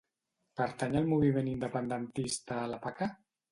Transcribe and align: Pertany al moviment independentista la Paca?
Pertany 0.61 0.97
al 1.01 1.05
moviment 1.11 1.53
independentista 1.53 2.65
la 2.75 2.83
Paca? 2.89 3.13